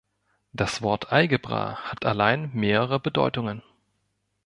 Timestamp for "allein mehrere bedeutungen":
2.07-3.61